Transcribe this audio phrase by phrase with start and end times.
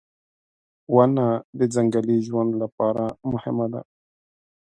[0.95, 1.27] •ونه
[1.59, 3.81] د ځنګلي ژوند لپاره مهمه ده.